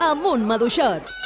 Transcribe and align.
Amunt 0.00 0.44
Maduixots! 0.44 1.22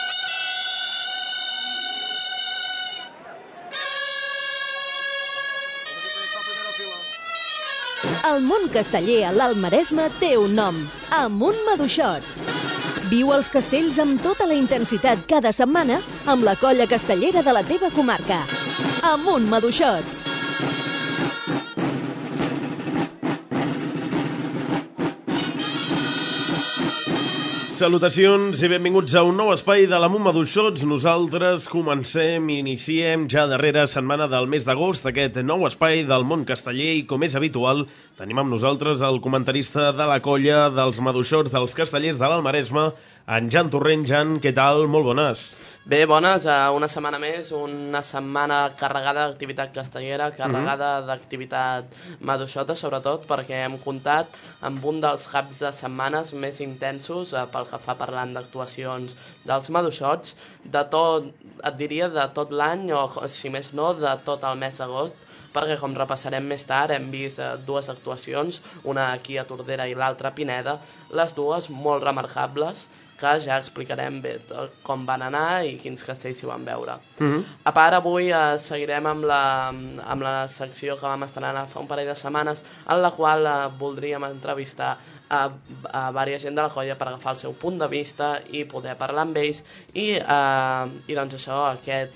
El 8.31 8.45
món 8.47 8.69
casteller 8.71 9.25
a 9.27 9.35
l'Alt 9.35 9.59
Maresme 9.59 10.07
té 10.21 10.37
un 10.39 10.55
nom, 10.55 10.79
Amunt 11.19 11.59
Maduixots. 11.67 12.41
Viu 13.11 13.35
els 13.35 13.51
castells 13.51 13.99
amb 13.99 14.23
tota 14.23 14.47
la 14.47 14.55
intensitat 14.55 15.27
cada 15.27 15.51
setmana 15.57 15.99
amb 16.31 16.47
la 16.47 16.55
colla 16.61 16.87
castellera 16.87 17.43
de 17.43 17.57
la 17.57 17.67
teva 17.67 17.91
comarca. 17.97 18.45
Amunt 19.03 19.51
Maduixots! 19.51 20.30
Salutacions 27.81 28.61
i 28.61 28.69
benvinguts 28.69 29.15
a 29.17 29.23
un 29.25 29.39
nou 29.41 29.55
espai 29.55 29.87
de 29.89 29.97
la 29.97 30.11
Mumma 30.13 30.35
d'Uixots. 30.37 30.83
Nosaltres 30.85 31.65
comencem 31.73 32.51
i 32.53 32.59
iniciem 32.61 33.23
ja 33.33 33.47
darrera 33.49 33.87
setmana 33.89 34.27
del 34.29 34.51
mes 34.53 34.67
d'agost 34.69 35.09
aquest 35.09 35.39
nou 35.49 35.65
espai 35.65 36.03
del 36.05 36.27
món 36.29 36.43
casteller 36.45 36.91
i, 36.99 37.07
com 37.09 37.25
és 37.25 37.39
habitual, 37.41 37.87
tenim 38.21 38.43
amb 38.43 38.53
nosaltres 38.53 39.01
el 39.07 39.17
comentarista 39.25 39.95
de 39.97 40.09
la 40.13 40.19
colla 40.21 40.67
dels 40.77 41.01
Maduixots 41.01 41.55
dels 41.55 41.79
castellers 41.79 42.21
de 42.21 42.29
l'Almaresme, 42.29 42.91
en 43.27 43.51
Jan 43.51 43.71
Torrent. 43.71 44.07
Jan, 44.07 44.39
què 44.41 44.53
tal? 44.57 44.87
Molt 44.89 45.05
bones. 45.11 45.45
Bé, 45.91 46.05
bones, 46.07 46.45
uh, 46.45 46.71
una 46.77 46.87
setmana 46.93 47.19
més, 47.19 47.51
una 47.57 48.03
setmana 48.05 48.59
carregada 48.79 49.25
d'activitat 49.27 49.73
castellera, 49.75 50.31
carregada 50.31 50.91
mm 50.91 51.03
-hmm. 51.03 51.07
d'activitat 51.07 51.85
maduixota, 52.21 52.75
sobretot 52.75 53.27
perquè 53.27 53.65
hem 53.65 53.79
comptat 53.79 54.27
amb 54.61 54.85
un 54.85 55.01
dels 55.01 55.27
caps 55.27 55.59
de 55.61 55.73
setmanes 55.73 56.33
més 56.33 56.61
intensos 56.61 57.33
uh, 57.33 57.47
pel 57.53 57.67
que 57.67 57.79
fa 57.79 57.95
parlant 57.95 58.35
d'actuacions 58.35 59.17
dels 59.45 59.71
maduixots, 59.71 60.37
de 60.65 60.85
tot, 60.85 61.25
et 61.65 61.77
diria, 61.77 62.09
de 62.09 62.29
tot 62.35 62.51
l'any, 62.53 62.93
o 62.93 63.29
si 63.29 63.49
més 63.49 63.73
no, 63.73 63.95
de 63.95 64.19
tot 64.25 64.45
el 64.45 64.57
mes 64.59 64.77
d'agost, 64.77 65.15
perquè 65.55 65.77
com 65.81 65.95
repassarem 65.97 66.47
més 66.47 66.65
tard 66.67 66.95
hem 66.95 67.11
vist 67.11 67.41
eh, 67.43 67.57
dues 67.67 67.91
actuacions, 67.93 68.61
una 68.85 69.11
aquí 69.13 69.39
a 69.39 69.47
Tordera 69.49 69.89
i 69.91 69.95
l'altra 69.99 70.31
a 70.31 70.37
Pineda, 70.37 70.79
les 71.11 71.35
dues 71.35 71.71
molt 71.71 72.05
remarcables 72.07 72.89
que 73.21 73.35
ja 73.45 73.59
explicarem 73.61 74.21
bé 74.25 74.33
com 74.87 75.05
van 75.07 75.23
anar 75.27 75.63
i 75.69 75.75
quins 75.81 76.03
castells 76.07 76.41
s'hi 76.41 76.49
van 76.49 76.65
veure. 76.65 76.97
Mm 77.19 77.27
-hmm. 77.27 77.45
A 77.65 77.73
part, 77.73 77.95
avui 77.95 78.31
eh, 78.31 78.59
seguirem 78.59 79.07
amb 79.07 79.25
la, 79.25 79.69
amb 80.13 80.23
la 80.23 80.49
secció 80.49 80.97
que 80.97 81.07
vam 81.07 81.23
estrenar 81.23 81.69
fa 81.69 81.81
un 81.81 81.87
parell 81.87 82.09
de 82.09 82.17
setmanes, 82.17 82.65
en 82.89 83.03
la 83.03 83.11
qual 83.11 83.47
eh, 83.47 83.71
voldríem 83.79 84.25
entrevistar 84.25 84.99
a, 85.29 85.51
a 85.93 86.11
diversa 86.11 86.47
gent 86.47 86.57
de 86.57 86.63
la 86.63 86.69
colla 86.69 86.97
per 86.97 87.09
agafar 87.09 87.33
el 87.33 87.39
seu 87.39 87.53
punt 87.53 87.79
de 87.79 87.89
vista 87.89 88.41
i 88.51 88.65
poder 88.65 88.97
parlar 88.97 89.23
amb 89.23 89.37
ells 89.37 89.63
i, 89.93 90.13
eh, 90.13 90.87
i 91.07 91.15
doncs 91.15 91.35
això, 91.35 91.73
aquest, 91.73 92.13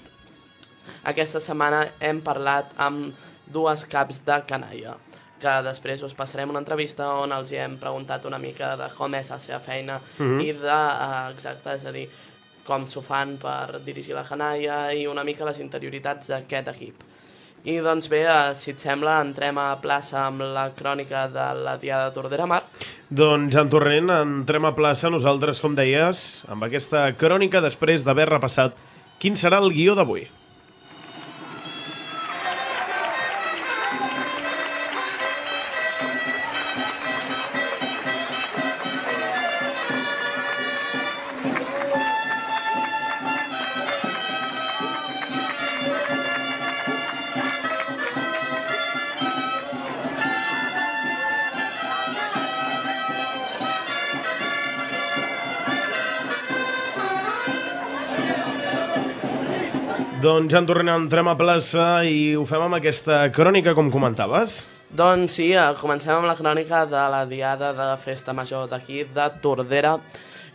aquesta 1.05 1.41
setmana 1.41 1.87
hem 2.01 2.21
parlat 2.21 2.73
amb 2.77 3.15
dues 3.47 3.85
caps 3.85 4.25
de 4.25 4.43
canalla 4.47 4.97
que 5.41 5.55
després 5.67 6.03
us 6.07 6.15
passarem 6.15 6.51
una 6.51 6.63
entrevista 6.63 7.09
on 7.21 7.33
els 7.33 7.51
hi 7.53 7.59
hem 7.61 7.77
preguntat 7.81 8.25
una 8.25 8.39
mica 8.39 8.75
de 8.81 8.89
com 8.97 9.15
és 9.15 9.31
la 9.31 9.39
seva 9.39 9.61
feina 9.61 9.99
mm 9.99 10.25
-hmm. 10.25 10.45
i 10.45 10.53
de, 10.53 10.69
uh, 10.69 11.31
exacte, 11.33 11.75
és 11.75 11.85
a 11.87 11.93
dir, 11.93 12.09
com 12.65 12.87
s'ho 12.87 13.03
fan 13.05 13.37
per 13.37 13.81
dirigir 13.85 14.15
la 14.15 14.25
canalla 14.25 14.93
i 14.93 15.07
una 15.07 15.25
mica 15.25 15.45
les 15.45 15.61
interioritats 15.61 16.29
d'aquest 16.29 16.69
equip. 16.69 17.03
I 17.65 17.79
doncs 17.81 18.11
bé, 18.13 18.27
eh, 18.29 18.55
si 18.55 18.75
et 18.75 18.79
sembla, 18.79 19.23
entrem 19.25 19.57
a 19.57 19.71
plaça 19.81 20.27
amb 20.27 20.43
la 20.43 20.67
crònica 20.77 21.29
de 21.33 21.47
la 21.65 21.79
Diada 21.81 22.11
de 22.11 22.13
Tordera, 22.13 22.45
Marc. 22.45 22.67
Doncs, 23.09 23.57
en 23.57 23.71
Torrent, 23.73 24.11
entrem 24.11 24.67
a 24.69 24.75
plaça 24.77 25.09
nosaltres, 25.09 25.63
com 25.65 25.75
deies, 25.75 26.45
amb 26.53 26.63
aquesta 26.65 27.07
crònica 27.17 27.63
després 27.65 28.05
d'haver 28.05 28.29
repassat 28.29 28.77
quin 29.19 29.41
serà 29.41 29.63
el 29.65 29.73
guió 29.73 29.95
d'avui. 29.97 30.27
Doncs 60.25 60.55
ja 60.55 60.61
en 60.63 60.65
tornem, 60.65 60.89
entrem 61.03 61.29
a 61.29 61.35
plaça 61.37 61.85
i 62.09 62.33
ho 62.39 62.47
fem 62.49 62.63
amb 62.65 62.79
aquesta 62.79 63.19
crònica, 63.35 63.75
com 63.77 63.91
comentaves. 63.93 64.63
Doncs 64.89 65.35
sí, 65.37 65.51
eh, 65.53 65.65
comencem 65.77 66.15
amb 66.15 66.25
la 66.31 66.37
crònica 66.39 66.87
de 66.89 67.03
la 67.13 67.25
diada 67.29 67.75
de 67.77 67.89
festa 68.01 68.33
major 68.33 68.71
d'aquí, 68.71 69.03
de 69.05 69.27
Tordera, 69.43 69.99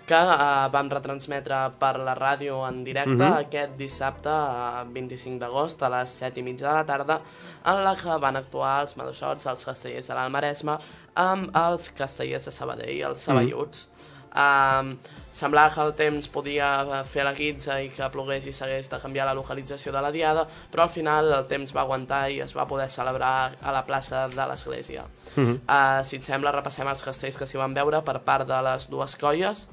que 0.09 0.21
eh, 0.23 0.47
vam 0.73 0.89
retransmetre 0.89 1.59
per 1.77 1.91
la 2.01 2.15
ràdio 2.17 2.63
en 2.65 2.81
directe 2.83 3.13
uh 3.13 3.27
-huh. 3.27 3.45
aquest 3.45 3.77
dissabte, 3.77 4.31
eh, 4.31 4.87
25 4.89 5.37
d'agost, 5.37 5.83
a 5.83 5.89
les 5.89 6.09
7 6.17 6.39
i 6.39 6.43
mitja 6.43 6.67
de 6.69 6.73
la 6.73 6.85
tarda, 6.85 7.21
en 7.65 7.83
la 7.83 7.95
que 7.95 8.17
van 8.17 8.37
actuar 8.37 8.81
els 8.81 8.97
maduixots, 8.97 9.45
els 9.45 9.65
castellers 9.65 10.07
de 10.07 10.13
l'Almaresme, 10.15 10.77
amb 11.13 11.55
els 11.55 11.91
castellers 11.91 12.45
de 12.45 12.51
Sabadell, 12.51 13.01
els 13.01 13.19
saballuts. 13.19 13.85
Uh 13.85 13.93
-huh. 13.93 13.99
Um, 14.29 14.97
semblava 15.31 15.73
que 15.73 15.81
el 15.81 15.93
temps 15.97 16.27
podia 16.33 17.03
fer 17.07 17.23
la 17.25 17.33
guitza 17.37 17.79
i 17.81 17.89
que 17.93 18.09
plogués 18.13 18.47
i 18.49 18.53
s'hagués 18.53 18.89
de 18.91 18.99
canviar 19.01 19.27
la 19.29 19.35
localització 19.37 19.93
de 19.95 20.01
la 20.03 20.11
diada, 20.11 20.45
però 20.71 20.85
al 20.85 20.93
final 20.93 21.31
el 21.39 21.47
temps 21.49 21.73
va 21.75 21.85
aguantar 21.85 22.23
i 22.33 22.41
es 22.43 22.55
va 22.57 22.67
poder 22.67 22.89
celebrar 22.89 23.55
a 23.61 23.73
la 23.75 23.85
plaça 23.87 24.27
de 24.27 24.45
l'església. 24.45 25.05
Uh 25.35 25.43
-huh. 25.43 25.55
uh, 25.55 26.03
si 26.03 26.17
et 26.17 26.23
sembla, 26.23 26.51
repassem 26.51 26.87
els 26.87 27.03
castells 27.03 27.37
que 27.37 27.45
s'hi 27.45 27.57
van 27.57 27.73
veure 27.73 28.01
per 28.01 28.19
part 28.21 28.47
de 28.47 28.61
les 28.61 28.89
dues 28.89 29.15
colles 29.15 29.67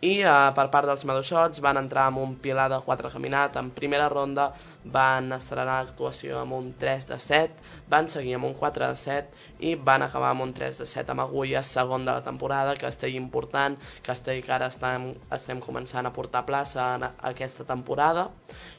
i 0.00 0.20
uh, 0.22 0.52
per 0.54 0.68
part 0.70 0.86
dels 0.86 1.04
maduixots 1.04 1.58
van 1.58 1.76
entrar 1.80 2.04
amb 2.06 2.18
un 2.22 2.36
pilar 2.38 2.68
de 2.70 2.78
4 2.86 3.10
caminat 3.10 3.56
en 3.58 3.70
primera 3.74 4.08
ronda 4.08 4.52
van 4.92 5.32
estrenar 5.36 5.82
l'actuació 5.82 6.38
amb 6.40 6.56
un 6.56 6.72
3 6.80 7.06
de 7.10 7.18
7 7.18 7.68
van 7.88 8.08
seguir 8.08 8.34
amb 8.36 8.48
un 8.48 8.54
4 8.54 8.88
de 8.88 8.96
7 8.96 9.48
i 9.68 9.74
van 9.74 10.02
acabar 10.02 10.30
amb 10.30 10.44
un 10.44 10.52
3 10.54 10.78
de 10.82 10.86
7 10.86 11.12
amb 11.12 11.24
Agulla, 11.24 11.62
segon 11.66 12.04
de 12.06 12.12
la 12.12 12.22
temporada, 12.22 12.76
castell 12.78 13.16
important, 13.18 13.78
castell 14.06 14.42
que 14.44 14.52
ara 14.54 14.68
estem, 14.70 15.08
estem 15.34 15.60
començant 15.64 16.06
a 16.06 16.12
portar 16.14 16.44
plaça 16.46 16.84
en 16.96 17.06
aquesta 17.30 17.66
temporada, 17.66 18.28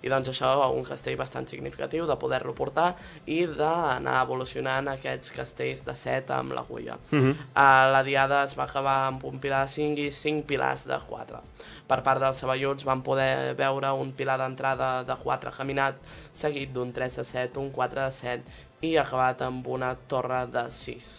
i 0.02 0.12
doncs 0.12 0.32
això, 0.32 0.54
un 0.72 0.86
castell 0.88 1.18
bastant 1.20 1.50
significatiu 1.50 2.08
de 2.08 2.18
poder-lo 2.22 2.56
portar 2.56 2.94
i 3.28 3.42
d'anar 3.50 4.20
evolucionant 4.24 4.94
aquests 4.94 5.34
castells 5.36 5.84
de 5.88 5.96
7 5.96 6.38
amb 6.38 6.56
l'Agulla. 6.56 6.98
Uh 7.12 7.20
-huh. 7.20 7.34
uh, 7.34 7.92
la 7.92 8.04
diada 8.04 8.44
es 8.44 8.58
va 8.58 8.64
acabar 8.64 9.08
amb 9.08 9.26
un 9.26 9.40
pilar 9.40 9.66
de 9.66 9.72
5 9.74 10.00
i 10.00 10.12
5 10.12 10.46
pilars 10.46 10.86
de 10.86 11.00
4 11.10 11.42
per 11.90 12.04
part 12.06 12.22
dels 12.22 12.38
saballuts 12.44 12.86
van 12.86 13.02
poder 13.02 13.56
veure 13.58 13.92
un 13.98 14.12
pilar 14.14 14.38
d'entrada 14.38 15.04
de 15.04 15.16
4 15.24 15.54
caminat 15.58 15.96
seguit 16.32 16.74
d'un 16.74 16.94
3 16.96 17.22
de 17.22 17.28
7, 17.32 17.60
un 17.62 17.72
4 17.76 18.06
de 18.06 18.12
7 18.22 18.88
i 18.90 18.96
acabat 18.98 19.42
amb 19.46 19.68
una 19.68 19.94
torre 20.08 20.46
de 20.52 20.70
6. 20.72 21.10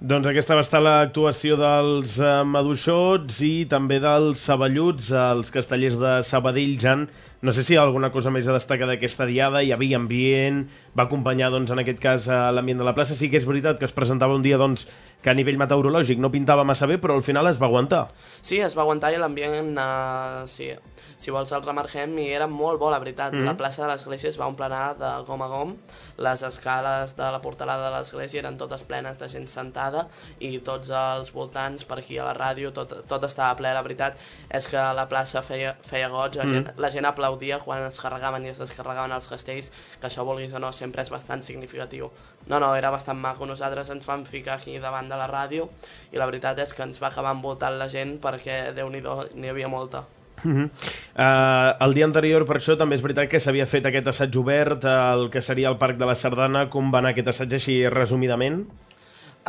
Doncs 0.00 0.24
aquesta 0.30 0.56
va 0.56 0.62
estar 0.64 0.78
l'actuació 0.80 1.58
dels 1.60 2.14
eh, 2.24 2.28
maduixots 2.48 3.42
i 3.44 3.66
també 3.68 3.98
dels 4.00 4.40
saballuts, 4.48 5.10
els 5.12 5.52
castellers 5.52 5.98
de 6.00 6.12
Sabadell, 6.24 6.78
Jan. 6.80 7.04
No 7.44 7.52
sé 7.52 7.60
si 7.64 7.74
hi 7.74 7.76
ha 7.76 7.82
alguna 7.84 8.08
cosa 8.12 8.32
més 8.32 8.48
a 8.48 8.54
destacar 8.56 8.88
d'aquesta 8.88 9.26
diada, 9.28 9.60
hi 9.60 9.74
havia 9.76 9.98
ambient, 10.00 10.62
va 10.96 11.04
acompanyar, 11.04 11.50
doncs, 11.52 11.72
en 11.72 11.82
aquest 11.84 12.00
cas, 12.00 12.30
l'ambient 12.56 12.80
de 12.80 12.88
la 12.88 12.94
plaça. 12.96 13.16
Sí 13.16 13.28
que 13.28 13.36
és 13.40 13.48
veritat 13.48 13.76
que 13.80 13.88
es 13.88 13.96
presentava 13.96 14.36
un 14.36 14.44
dia, 14.44 14.56
doncs, 14.60 14.86
que 15.20 15.32
a 15.32 15.36
nivell 15.36 15.60
meteorològic 15.60 16.20
no 16.20 16.32
pintava 16.32 16.64
massa 16.64 16.88
bé, 16.88 16.96
però 17.00 17.16
al 17.16 17.24
final 17.24 17.48
es 17.52 17.60
va 17.60 17.68
aguantar. 17.68 18.06
Sí, 18.40 18.56
es 18.64 18.76
va 18.76 18.86
aguantar 18.86 19.12
i 19.12 19.20
l'ambient, 19.20 19.72
uh, 19.76 20.48
sí, 20.48 20.72
si 21.20 21.32
vols 21.34 21.52
el 21.52 21.62
remarquem, 21.62 22.14
i 22.18 22.30
era 22.32 22.46
molt 22.48 22.80
bo, 22.80 22.90
la 22.90 22.98
veritat. 22.98 23.32
Mm 23.32 23.40
-hmm. 23.40 23.50
La 23.52 23.56
plaça 23.56 23.82
de 23.82 23.88
l'església 23.88 24.28
es 24.28 24.38
va 24.40 24.46
omplenar 24.46 24.96
de 24.96 25.10
gom 25.26 25.42
a 25.42 25.48
gom, 25.48 25.76
les 26.16 26.42
escales 26.42 27.16
de 27.16 27.30
la 27.30 27.40
portalada 27.40 27.90
de 27.90 27.96
l'església 27.96 28.40
eren 28.40 28.56
totes 28.56 28.84
plenes 28.84 29.18
de 29.18 29.28
gent 29.28 29.48
sentada 29.48 30.08
i 30.38 30.58
tots 30.58 30.88
els 30.88 31.32
voltants 31.32 31.84
per 31.84 31.98
aquí 31.98 32.18
a 32.18 32.24
la 32.24 32.34
ràdio, 32.34 32.72
tot, 32.72 33.06
tot 33.06 33.24
estava 33.24 33.54
ple, 33.56 33.72
la 33.74 33.82
veritat 33.82 34.16
és 34.48 34.66
que 34.66 34.76
la 34.76 35.06
plaça 35.08 35.42
feia, 35.42 35.76
feia 35.82 36.08
goig, 36.08 36.36
la, 36.36 36.44
mm 36.44 36.48
-hmm. 36.48 36.64
gent, 36.64 36.78
la 36.78 36.90
gent 36.90 37.06
aplaudia 37.06 37.58
quan 37.58 37.84
es 37.86 38.00
carregaven 38.00 38.44
i 38.44 38.48
es 38.48 38.58
descarregaven 38.58 39.12
els 39.12 39.28
castells, 39.28 39.72
que 40.00 40.06
això 40.06 40.24
vulguis 40.24 40.52
o 40.52 40.58
no, 40.58 40.72
sempre 40.72 41.02
és 41.02 41.10
bastant 41.10 41.42
significatiu. 41.42 42.10
No, 42.46 42.58
no, 42.58 42.74
era 42.74 42.90
bastant 42.90 43.18
maco. 43.18 43.46
Nosaltres 43.46 43.90
ens 43.90 44.06
vam 44.06 44.24
ficar 44.24 44.54
aquí 44.54 44.78
davant 44.78 45.08
de 45.08 45.16
la 45.16 45.28
ràdio 45.28 45.68
i 46.12 46.16
la 46.16 46.26
veritat 46.26 46.58
és 46.58 46.72
que 46.74 46.82
ens 46.82 47.00
va 47.00 47.08
acabar 47.08 47.32
envoltant 47.32 47.78
la 47.78 47.88
gent 47.88 48.20
perquè, 48.20 48.72
déu 48.72 48.88
nhi 48.88 49.02
n'hi 49.34 49.48
havia 49.48 49.68
molta. 49.68 50.04
Uh 50.44 50.50
-huh. 50.50 50.68
uh, 51.16 51.86
el 51.86 51.94
dia 51.94 52.04
anterior, 52.04 52.46
per 52.46 52.56
això, 52.56 52.76
també 52.76 52.96
és 52.96 53.02
veritat 53.02 53.28
que 53.28 53.40
s'havia 53.40 53.66
fet 53.66 53.86
aquest 53.86 54.06
assaig 54.06 54.36
obert 54.36 54.84
al 54.84 55.30
que 55.30 55.42
seria 55.42 55.68
el 55.68 55.76
Parc 55.76 55.96
de 55.96 56.06
la 56.06 56.14
Sardana. 56.14 56.68
Com 56.68 56.92
va 56.92 56.98
anar 56.98 57.10
aquest 57.10 57.28
assaig 57.28 57.52
així 57.52 57.88
resumidament? 57.88 58.66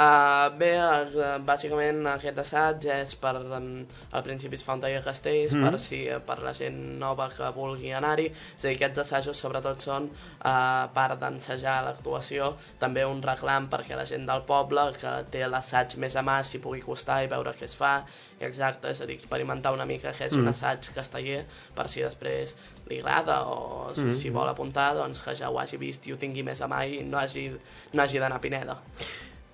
Uh, 0.02 0.48
bé, 0.58 0.70
uh, 0.80 1.36
bàsicament 1.46 2.00
aquest 2.16 2.40
assaig 2.42 2.86
és 2.90 3.12
per... 3.22 3.36
Um, 3.44 3.84
al 4.16 4.24
principi 4.26 4.58
es 4.58 4.64
fa 4.66 4.74
un 4.78 4.82
taller 4.82 5.02
castells 5.06 5.54
mm. 5.54 5.66
per, 5.68 5.80
si, 5.84 6.00
per 6.26 6.40
la 6.42 6.54
gent 6.58 6.80
nova 7.02 7.28
que 7.30 7.50
vulgui 7.54 7.92
anar-hi. 7.94 8.30
És 8.32 8.64
a 8.64 8.70
dir, 8.70 8.78
aquests 8.80 9.04
assajos 9.04 9.44
sobretot 9.44 9.86
són 9.86 10.08
uh, 10.10 10.88
part 10.96 11.20
d'ensejar 11.22 11.78
l'actuació, 11.86 12.54
també 12.82 13.06
un 13.06 13.22
reclam 13.22 13.70
perquè 13.70 14.00
la 14.00 14.08
gent 14.10 14.26
del 14.30 14.42
poble 14.48 14.88
que 14.98 15.14
té 15.34 15.46
l'assaig 15.46 15.98
més 16.02 16.18
a 16.18 16.26
mà 16.26 16.40
s'hi 16.42 16.64
pugui 16.64 16.82
costar 16.82 17.22
i 17.26 17.32
veure 17.32 17.54
què 17.58 17.68
es 17.70 17.78
fa. 17.78 18.00
Exacte, 18.42 18.90
és 18.90 19.04
a 19.04 19.10
dir, 19.10 19.20
experimentar 19.22 19.76
una 19.76 19.86
mica 19.86 20.16
què 20.18 20.32
és 20.32 20.38
mm. 20.38 20.42
un 20.42 20.54
assaig 20.56 20.94
casteller 20.96 21.44
per 21.78 21.90
si 21.92 22.02
després 22.02 22.56
li 22.90 23.04
agrada 23.04 23.44
o 23.52 23.92
mm. 23.92 24.16
si 24.18 24.34
vol 24.34 24.50
apuntar, 24.50 24.94
doncs 24.98 25.22
que 25.22 25.38
ja 25.38 25.52
ho 25.52 25.60
hagi 25.62 25.78
vist 25.82 26.08
i 26.08 26.16
ho 26.16 26.22
tingui 26.22 26.48
més 26.48 26.64
a 26.64 26.72
mà 26.72 26.88
i 26.90 27.04
no 27.06 27.22
hagi, 27.22 27.52
no 27.94 28.02
hagi 28.02 28.24
d'anar 28.24 28.42
a 28.42 28.44
Pineda. 28.48 28.80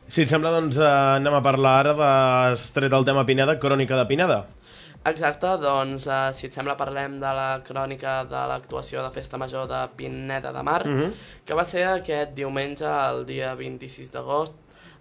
Si 0.07 0.23
et 0.23 0.31
sembla, 0.31 0.53
doncs 0.55 0.77
eh, 0.79 0.87
anem 1.17 1.35
a 1.35 1.41
parlar 1.43 1.73
ara 1.81 1.93
de, 1.97 2.67
tret 2.75 2.93
el 2.95 3.05
tema 3.07 3.25
Pineda, 3.27 3.57
Crònica 3.59 3.97
de 3.99 4.05
Pineda. 4.07 4.37
Exacte, 5.07 5.49
doncs 5.59 6.05
eh, 6.07 6.21
si 6.35 6.47
et 6.47 6.55
sembla 6.55 6.77
parlem 6.79 7.17
de 7.19 7.33
la 7.35 7.49
crònica 7.67 8.21
de 8.27 8.45
l'actuació 8.51 9.03
de 9.03 9.11
Festa 9.15 9.39
Major 9.39 9.67
de 9.67 9.81
Pineda 9.99 10.53
de 10.55 10.63
Mar, 10.63 10.85
mm 10.87 10.95
-hmm. 10.99 11.11
que 11.45 11.53
va 11.53 11.65
ser 11.65 11.83
aquest 11.87 12.31
diumenge, 12.35 12.85
el 12.85 13.25
dia 13.25 13.53
26 13.55 14.11
d'agost, 14.11 14.53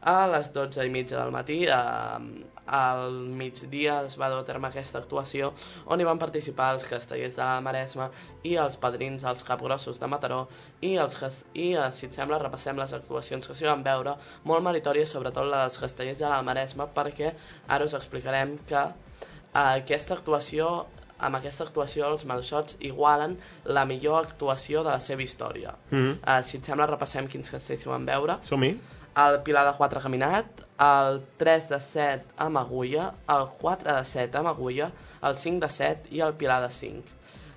a 0.02 0.26
les 0.26 0.52
12 0.52 0.84
i 0.86 0.90
mitja 0.90 1.22
del 1.22 1.30
matí, 1.30 1.64
eh, 1.64 2.18
al 2.66 3.12
migdia 3.38 4.00
es 4.06 4.16
va 4.18 4.28
dur 4.30 4.40
a 4.40 4.46
terme 4.46 4.68
aquesta 4.68 4.98
actuació 4.98 5.52
on 5.86 6.00
hi 6.00 6.06
van 6.08 6.18
participar 6.18 6.72
els 6.74 6.86
castellers 6.88 7.38
de 7.38 7.44
la 7.44 7.60
Maresma 7.62 8.08
i 8.42 8.56
els 8.60 8.76
padrins 8.82 9.24
els 9.24 9.44
capgrossos 9.46 10.00
de 10.02 10.10
Mataró 10.10 10.42
i, 10.80 10.96
els, 10.96 11.44
i 11.54 11.72
eh, 11.74 11.88
si 11.94 12.08
et 12.08 12.18
sembla 12.18 12.40
repassem 12.42 12.78
les 12.78 12.92
actuacions 12.96 13.46
que 13.46 13.54
s'hi 13.54 13.68
van 13.68 13.84
veure 13.86 14.16
molt 14.44 14.66
meritòries 14.66 15.10
sobretot 15.14 15.46
la 15.46 15.64
dels 15.64 15.78
castellers 15.78 16.18
de 16.22 16.28
la 16.28 16.42
Maresma 16.42 16.88
perquè 16.94 17.32
ara 17.68 17.86
us 17.86 17.94
explicarem 17.94 18.58
que 18.66 18.82
eh, 18.82 19.72
aquesta 19.78 20.18
actuació 20.18 20.86
amb 21.16 21.38
aquesta 21.38 21.64
actuació 21.64 22.10
els 22.10 22.26
Maduixots 22.28 22.76
igualen 22.84 23.38
la 23.64 23.86
millor 23.88 24.18
actuació 24.18 24.82
de 24.84 24.90
la 24.90 25.00
seva 25.00 25.22
història. 25.22 25.72
Mm 25.90 25.96
-hmm. 25.96 26.18
uh, 26.38 26.42
si 26.44 26.58
et 26.58 26.64
sembla, 26.64 26.86
repassem 26.86 27.26
quins 27.26 27.50
castells 27.50 27.80
s'hi 27.80 27.88
van 27.88 28.04
veure. 28.04 28.36
Som-hi 28.42 28.76
el 29.16 29.42
Pilar 29.42 29.64
de 29.64 29.72
4 29.76 30.00
caminat, 30.00 30.62
el 30.78 31.22
3 31.40 31.68
de 31.72 31.80
7 31.80 32.34
amb 32.44 32.60
agulla, 32.60 33.14
el 33.32 33.46
4 33.60 33.94
de 33.96 34.04
7 34.04 34.42
amb 34.42 34.50
agulla, 34.52 34.90
el 35.24 35.36
5 35.40 35.64
de 35.64 35.70
7 35.72 36.10
i 36.12 36.20
el 36.20 36.34
Pilar 36.36 36.60
de 36.62 36.70
5. 36.70 37.14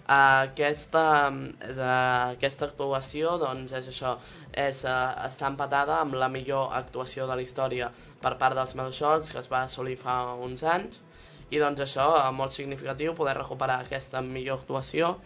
Aquesta, 0.10 1.04
és, 1.68 1.78
uh, 1.78 2.32
aquesta 2.32 2.66
actuació 2.66 3.36
doncs, 3.38 3.76
és 3.78 3.90
això, 3.92 4.16
és, 4.56 4.80
uh, 4.88 5.12
està 5.28 5.52
empatada 5.52 6.00
amb 6.00 6.16
la 6.18 6.32
millor 6.32 6.72
actuació 6.74 7.28
de 7.30 7.36
la 7.36 7.44
història 7.44 7.92
per 8.24 8.38
part 8.40 8.58
dels 8.58 8.74
Maduixots, 8.80 9.30
que 9.30 9.38
es 9.44 9.52
va 9.52 9.66
assolir 9.68 10.00
fa 10.00 10.34
uns 10.40 10.64
anys, 10.64 10.98
i 11.52 11.60
doncs 11.62 11.84
això, 11.84 12.08
uh, 12.16 12.32
molt 12.34 12.56
significatiu, 12.56 13.14
poder 13.20 13.36
recuperar 13.38 13.84
aquesta 13.84 14.24
millor 14.26 14.64
actuació 14.64 15.18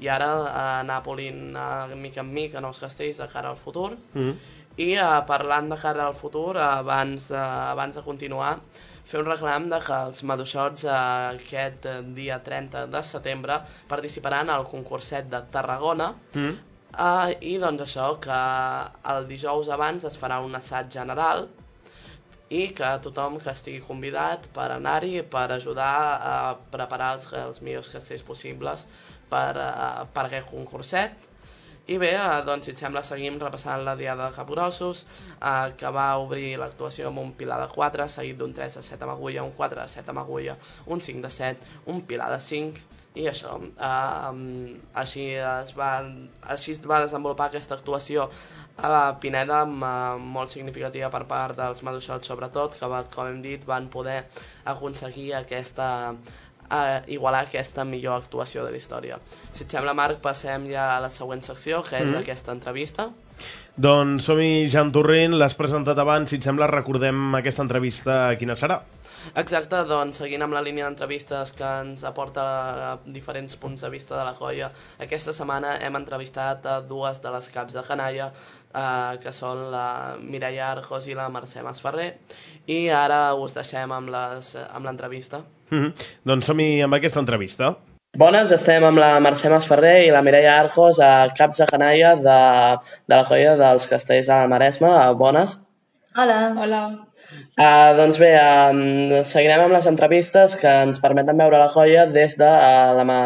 i 0.00 0.08
ara 0.08 0.30
anar 0.78 1.02
polint 1.04 1.52
mica 2.00 2.22
en 2.22 2.32
mica 2.32 2.64
nous 2.64 2.80
castells 2.80 3.20
de 3.20 3.28
cara 3.28 3.50
al 3.50 3.60
futur. 3.60 3.90
Mm 4.14 4.22
-hmm 4.22 4.59
i 4.78 4.92
uh, 4.94 5.20
parlant 5.26 5.68
de 5.72 5.76
cara 5.80 6.06
al 6.06 6.14
futur, 6.14 6.54
uh, 6.56 6.78
abans, 6.78 7.30
uh, 7.34 7.72
abans 7.72 7.96
de 7.96 8.04
continuar, 8.06 8.54
fer 9.10 9.20
un 9.20 9.26
reclam 9.26 9.68
de 9.70 9.78
que 9.82 9.96
els 10.06 10.22
maduixots 10.28 10.86
uh, 10.86 10.96
aquest 11.34 11.88
dia 12.16 12.38
30 12.46 12.86
de 12.92 13.02
setembre 13.06 13.58
participaran 13.90 14.50
al 14.50 14.66
concurset 14.70 15.30
de 15.30 15.40
Tarragona 15.52 16.12
mm. 16.34 16.52
uh, 16.94 17.32
i 17.40 17.56
doncs 17.62 17.88
això, 17.88 18.12
que 18.22 18.42
el 19.14 19.26
dijous 19.30 19.72
abans 19.74 20.06
es 20.06 20.18
farà 20.20 20.40
un 20.44 20.54
assaig 20.54 20.92
general 20.94 21.48
i 22.50 22.68
que 22.74 22.90
tothom 23.02 23.38
que 23.38 23.50
estigui 23.50 23.82
convidat 23.82 24.48
per 24.54 24.70
anar-hi, 24.74 25.20
per 25.22 25.48
ajudar 25.54 25.94
a 26.30 26.36
preparar 26.70 27.14
els, 27.16 27.28
els 27.46 27.60
millors 27.62 27.90
castells 27.94 28.26
possibles 28.26 28.86
per, 29.30 29.52
uh, 29.58 30.06
per 30.14 30.26
aquest 30.28 30.50
concurset 30.50 31.29
i 31.86 31.98
bé, 31.98 32.12
eh, 32.14 32.42
doncs, 32.46 32.68
si 32.68 32.74
et 32.74 32.78
sembla, 32.78 33.02
seguim 33.02 33.38
repassant 33.40 33.82
la 33.84 33.96
Diada 33.96 34.28
de 34.28 34.36
Capgrossos, 34.36 35.06
eh, 35.40 35.72
que 35.80 35.90
va 35.90 36.06
obrir 36.22 36.56
l'actuació 36.60 37.08
amb 37.08 37.22
un 37.24 37.32
pilar 37.32 37.60
de 37.64 37.68
4, 37.72 38.08
seguit 38.08 38.38
d'un 38.38 38.52
3 38.54 38.78
de 38.78 38.82
7 38.82 39.06
amb 39.06 39.16
agulla, 39.16 39.42
un 39.42 39.52
4 39.58 39.80
de 39.80 39.88
7 39.88 40.14
amb 40.14 40.22
agulla, 40.22 40.56
un 40.86 41.00
5 41.00 41.22
de 41.26 41.30
7, 41.30 41.76
un 41.86 42.02
pilar 42.06 42.30
de 42.30 42.40
5, 42.40 42.86
i 43.18 43.26
això, 43.26 43.56
eh, 43.58 44.80
així, 45.02 45.24
es 45.34 45.72
va, 45.76 45.90
així 46.54 46.76
es 46.76 46.82
va 46.86 47.00
desenvolupar 47.02 47.48
aquesta 47.50 47.74
actuació 47.74 48.28
a 48.78 49.16
Pineda 49.20 49.64
eh, 49.64 50.18
molt 50.36 50.52
significativa 50.52 51.10
per 51.10 51.24
part 51.28 51.58
dels 51.58 51.82
maduixots 51.82 52.30
sobretot, 52.30 52.78
que 52.78 52.86
va, 52.88 53.02
com 53.12 53.26
hem 53.26 53.42
dit 53.42 53.66
van 53.66 53.88
poder 53.92 54.22
aconseguir 54.64 55.34
aquesta 55.34 56.14
a 56.70 57.02
igualar 57.10 57.44
aquesta 57.46 57.84
millor 57.84 58.20
actuació 58.22 58.64
de 58.64 58.70
la 58.70 58.78
història. 58.78 59.18
Si 59.52 59.64
et 59.64 59.70
sembla, 59.70 59.94
Marc, 59.94 60.20
passem 60.22 60.68
ja 60.70 60.96
a 60.96 61.00
la 61.02 61.10
següent 61.10 61.42
secció, 61.42 61.82
que 61.82 61.96
és 61.98 62.10
mm 62.10 62.14
-hmm. 62.14 62.22
aquesta 62.22 62.52
entrevista. 62.52 63.10
Doncs 63.76 64.24
som-hi, 64.24 64.68
Jan 64.68 64.92
Torrent, 64.92 65.34
l'has 65.38 65.54
presentat 65.54 65.98
abans, 65.98 66.28
si 66.28 66.36
et 66.36 66.42
sembla, 66.42 66.66
recordem 66.66 67.34
aquesta 67.34 67.62
entrevista, 67.62 68.36
quina 68.36 68.56
serà? 68.58 68.80
Exacte, 69.40 69.82
doncs 69.84 70.16
seguint 70.22 70.42
amb 70.42 70.56
la 70.56 70.62
línia 70.64 70.86
d'entrevistes 70.86 71.52
que 71.56 71.70
ens 71.82 72.04
aporta 72.08 72.98
diferents 73.04 73.56
punts 73.60 73.84
de 73.84 73.90
vista 73.92 74.16
de 74.16 74.24
la 74.24 74.32
joia, 74.38 74.70
aquesta 74.98 75.34
setmana 75.36 75.74
hem 75.84 75.96
entrevistat 75.96 76.64
a 76.66 76.80
dues 76.80 77.20
de 77.20 77.32
les 77.34 77.48
caps 77.52 77.76
de 77.76 77.84
Canalla, 77.86 78.30
eh, 78.74 79.18
que 79.22 79.32
són 79.32 79.66
la 79.72 80.16
Mireia 80.20 80.70
Arjos 80.70 81.06
i 81.10 81.16
la 81.18 81.28
Mercè 81.32 81.62
Masferrer, 81.66 82.10
i 82.66 82.88
ara 82.88 83.34
us 83.34 83.54
deixem 83.56 83.92
amb 83.92 84.10
l'entrevista. 84.10 85.44
Mm 85.70 85.78
-hmm. 85.78 85.92
Doncs 86.24 86.46
som-hi 86.46 86.82
amb 86.82 86.94
aquesta 86.94 87.20
entrevista. 87.20 87.76
Bones, 88.18 88.50
estem 88.50 88.82
amb 88.84 88.98
la 88.98 89.20
Mercè 89.20 89.48
Masferrer 89.48 90.06
i 90.06 90.10
la 90.10 90.22
Mireia 90.22 90.58
Arcos 90.60 90.98
a 90.98 91.28
Caps 91.36 91.58
de 91.58 91.66
Canalla 91.66 92.16
de, 92.16 92.40
de 93.06 93.14
la 93.14 93.24
colla 93.24 93.56
dels 93.56 93.86
Castells 93.86 94.26
de 94.26 94.32
la 94.32 94.48
Maresma. 94.48 95.12
Bones. 95.12 95.58
Hola. 96.16 96.54
Hola. 96.58 97.06
Uh, 97.54 97.92
doncs 97.94 98.18
bé, 98.18 98.30
um, 98.34 98.80
seguirem 99.26 99.62
amb 99.62 99.74
les 99.76 99.86
entrevistes 99.86 100.56
que 100.58 100.70
ens 100.86 100.98
permeten 101.02 101.38
veure 101.38 101.60
la 101.60 101.68
joia 101.70 102.06
des 102.10 102.34
de 102.40 102.48
uh, 102.48 102.96
la, 102.98 103.18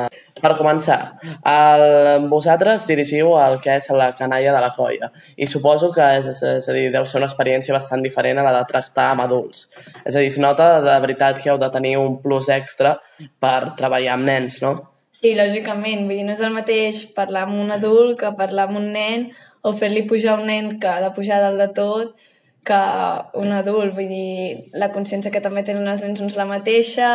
per 0.45 0.53
començar, 0.59 0.99
el, 1.49 2.27
vosaltres 2.29 2.85
dirigiu 2.89 3.33
el 3.41 3.57
que 3.65 3.79
és 3.79 3.89
la 3.97 4.11
canalla 4.19 4.53
de 4.53 4.61
la 4.61 4.73
joia 4.77 5.09
i 5.41 5.49
suposo 5.49 5.89
que 5.95 6.05
és, 6.19 6.29
és 6.29 6.69
a 6.69 6.75
dir, 6.77 6.91
deu 6.93 7.07
ser 7.09 7.21
una 7.23 7.31
experiència 7.31 7.77
bastant 7.77 8.05
diferent 8.05 8.43
a 8.43 8.45
la 8.45 8.53
de 8.59 8.65
tractar 8.69 9.11
amb 9.15 9.25
adults. 9.25 9.71
És 10.05 10.13
a 10.13 10.19
dir, 10.21 10.29
es 10.29 10.37
nota 10.43 10.83
de 10.85 10.99
veritat 11.07 11.41
que 11.41 11.49
heu 11.53 11.61
de 11.63 11.71
tenir 11.73 11.95
un 12.01 12.19
plus 12.21 12.51
extra 12.53 12.99
per 13.41 13.73
treballar 13.79 14.19
amb 14.19 14.29
nens, 14.29 14.61
no? 14.65 14.75
Sí, 15.15 15.33
lògicament. 15.39 16.05
Vull 16.05 16.19
dir, 16.19 16.27
no 16.29 16.35
és 16.37 16.45
el 16.45 16.53
mateix 16.53 17.07
parlar 17.17 17.47
amb 17.47 17.57
un 17.63 17.73
adult 17.73 18.19
que 18.21 18.35
parlar 18.37 18.69
amb 18.69 18.83
un 18.83 18.91
nen 18.93 19.31
o 19.65 19.73
fer-li 19.73 20.05
pujar 20.11 20.37
un 20.43 20.51
nen 20.51 20.75
que 20.81 20.91
ha 20.91 21.01
de 21.01 21.13
pujar 21.17 21.41
dalt 21.41 21.63
de 21.63 21.71
tot 21.79 22.29
que 22.69 22.83
un 23.41 23.57
adult. 23.57 23.95
Vull 23.97 24.13
dir, 24.13 24.69
la 24.77 24.91
consciència 24.93 25.33
que 25.33 25.41
també 25.45 25.65
tenen 25.65 25.89
els 25.89 26.05
nens 26.05 26.21
no 26.21 26.29
és 26.29 26.37
la 26.37 26.49
mateixa, 26.51 27.15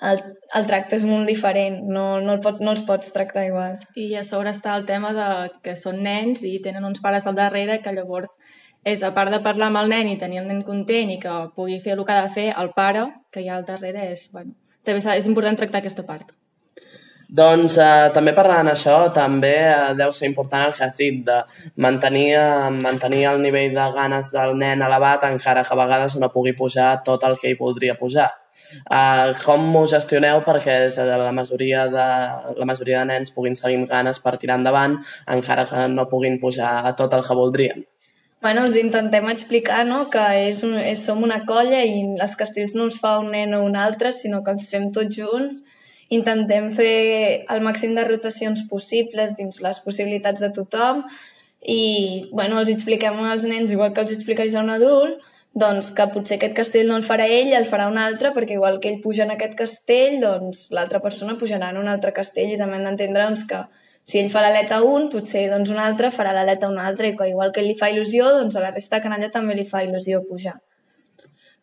el, 0.00 0.22
el 0.56 0.66
tracte 0.68 0.96
és 0.96 1.04
molt 1.04 1.28
diferent, 1.28 1.80
no, 1.92 2.04
no, 2.24 2.36
el 2.36 2.40
pot, 2.44 2.60
no 2.64 2.72
els 2.72 2.82
pots 2.88 3.12
tractar 3.14 3.44
igual. 3.48 3.76
I 4.00 4.14
a 4.20 4.24
sobre 4.24 4.52
està 4.54 4.74
el 4.78 4.86
tema 4.88 5.12
de 5.16 5.28
que 5.64 5.76
són 5.76 6.00
nens 6.06 6.44
i 6.46 6.56
tenen 6.64 6.86
uns 6.88 7.02
pares 7.04 7.28
al 7.28 7.36
darrere 7.38 7.80
que 7.84 7.92
llavors 7.96 8.32
és, 8.82 9.02
a 9.04 9.12
part 9.16 9.32
de 9.32 9.42
parlar 9.44 9.68
amb 9.68 9.82
el 9.82 9.92
nen 9.92 10.08
i 10.08 10.18
tenir 10.18 10.40
el 10.40 10.48
nen 10.48 10.62
content 10.64 11.12
i 11.12 11.18
que 11.20 11.36
pugui 11.56 11.80
fer 11.84 11.98
el 11.98 12.04
que 12.08 12.16
ha 12.16 12.26
de 12.26 12.34
fer, 12.36 12.48
el 12.56 12.72
pare, 12.76 13.06
que 13.30 13.44
hi 13.44 13.50
ha 13.50 13.58
al 13.60 13.68
darrere, 13.68 14.08
és, 14.14 14.28
bueno, 14.32 14.56
també 14.84 15.16
és 15.18 15.28
important 15.28 15.58
tractar 15.60 15.82
aquesta 15.84 16.06
part. 16.08 16.32
Doncs 17.30 17.76
eh, 17.78 18.08
també 18.14 18.32
parlant 18.34 18.66
això, 18.72 18.96
també 19.14 19.52
eh, 19.62 19.92
deu 19.98 20.10
ser 20.14 20.26
important 20.26 20.64
el 20.66 20.72
que 20.74 20.82
has 20.86 20.96
dit 20.98 21.20
de 21.26 21.36
mantenir, 21.84 22.32
eh, 22.40 22.70
mantenir 22.74 23.22
el 23.30 23.38
nivell 23.42 23.76
de 23.76 23.86
ganes 23.94 24.32
del 24.34 24.56
nen 24.58 24.82
elevat 24.82 25.28
encara 25.28 25.62
que 25.62 25.74
a 25.76 25.78
vegades 25.78 26.16
no 26.18 26.32
pugui 26.34 26.56
pujar 26.58 26.96
tot 27.06 27.26
el 27.28 27.38
que 27.38 27.52
hi 27.52 27.58
voldria 27.60 27.94
pujar. 28.00 28.30
Uh, 28.90 29.32
com 29.42 29.62
ho 29.78 29.84
gestioneu 29.90 30.42
perquè 30.46 30.74
la 31.18 31.32
majoria, 31.34 31.86
de, 31.90 32.06
la 32.58 32.66
majoria 32.68 33.00
de 33.00 33.08
nens 33.08 33.32
puguin 33.34 33.56
seguir 33.58 33.80
amb 33.80 33.88
ganes 33.90 34.20
per 34.22 34.36
tirar 34.38 34.58
endavant 34.60 34.98
encara 35.26 35.64
que 35.66 35.86
no 35.90 36.06
puguin 36.10 36.38
pujar 36.42 36.76
a 36.86 36.92
tot 36.98 37.14
el 37.16 37.24
que 37.26 37.34
voldrien? 37.34 37.82
Bueno, 38.42 38.62
els 38.64 38.76
intentem 38.80 39.26
explicar 39.28 39.82
no, 39.88 40.04
que 40.12 40.22
és 40.46 40.62
un, 40.66 40.78
és, 40.78 41.02
som 41.06 41.22
una 41.26 41.42
colla 41.48 41.82
i 41.84 41.98
els 42.24 42.38
castells 42.40 42.76
no 42.78 42.86
els 42.88 42.96
fa 43.02 43.18
un 43.20 43.30
nen 43.34 43.52
o 43.58 43.64
un 43.66 43.76
altre, 43.76 44.14
sinó 44.16 44.40
que 44.46 44.54
els 44.54 44.70
fem 44.70 44.88
tots 44.94 45.18
junts. 45.18 45.60
Intentem 46.10 46.70
fer 46.74 46.94
el 47.54 47.60
màxim 47.62 47.92
de 47.94 48.04
rotacions 48.06 48.64
possibles 48.70 49.36
dins 49.38 49.60
les 49.62 49.82
possibilitats 49.84 50.42
de 50.42 50.48
tothom 50.56 51.04
i 51.60 52.30
bueno, 52.32 52.58
els 52.58 52.70
expliquem 52.72 53.20
als 53.30 53.44
nens 53.46 53.70
igual 53.70 53.92
que 53.94 54.02
els 54.02 54.14
explicaries 54.16 54.56
a 54.56 54.64
un 54.64 54.72
adult, 54.74 55.20
doncs 55.62 55.90
que 55.94 56.06
potser 56.14 56.38
aquest 56.38 56.54
castell 56.56 56.88
no 56.88 56.96
el 56.98 57.04
farà 57.06 57.26
ell, 57.26 57.52
el 57.58 57.66
farà 57.66 57.88
un 57.90 57.98
altre, 57.98 58.30
perquè 58.34 58.54
igual 58.54 58.78
que 58.80 58.90
ell 58.90 59.00
puja 59.02 59.24
en 59.26 59.34
aquest 59.34 59.54
castell, 59.58 60.18
doncs 60.22 60.68
l'altra 60.74 61.02
persona 61.02 61.36
pujarà 61.38 61.70
en 61.70 61.80
un 61.82 61.90
altre 61.90 62.14
castell 62.16 62.54
i 62.54 62.58
també 62.58 62.78
hem 62.78 62.86
d'entendre 62.88 63.26
doncs, 63.26 63.44
que 63.50 63.64
si 64.02 64.18
ell 64.18 64.30
fa 64.32 64.42
l'aleta 64.44 64.80
un, 64.86 65.10
potser 65.12 65.48
doncs, 65.50 65.70
un 65.74 65.78
altre 65.82 66.10
farà 66.14 66.32
l'aleta 66.34 66.70
un 66.70 66.78
altre 66.78 67.10
i 67.10 67.16
que 67.18 67.28
igual 67.30 67.52
que 67.52 67.62
ell 67.62 67.70
li 67.70 67.78
fa 67.78 67.90
il·lusió, 67.90 68.30
doncs 68.38 68.56
a 68.56 68.64
la 68.66 68.74
resta 68.74 68.98
de 68.98 69.06
canalla 69.08 69.30
també 69.30 69.58
li 69.58 69.66
fa 69.66 69.82
il·lusió 69.86 70.22
pujar. 70.26 70.56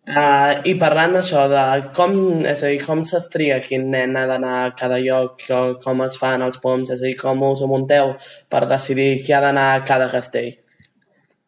Uh, 0.08 0.62
I 0.64 0.78
parlant 0.80 1.18
d'això, 1.18 1.42
de 1.52 1.62
com, 1.96 2.14
és 2.48 2.62
a 2.64 2.70
dir, 2.72 2.78
com 2.80 3.02
s'estria 3.04 3.58
quin 3.60 3.90
nen 3.92 4.16
ha 4.16 4.22
d'anar 4.30 4.54
a 4.62 4.70
cada 4.80 5.02
lloc, 5.04 5.42
com, 5.44 5.74
com 5.84 6.04
es 6.06 6.16
fan 6.22 6.46
els 6.46 6.62
poms, 6.64 6.94
és 6.94 7.02
a 7.02 7.10
dir, 7.10 7.18
com 7.20 7.42
us 7.44 7.60
ho 7.60 7.68
munteu 7.68 8.14
per 8.48 8.62
decidir 8.72 9.18
qui 9.26 9.36
ha 9.36 9.42
d'anar 9.44 9.66
a 9.74 9.82
cada 9.90 10.08
castell. 10.14 10.54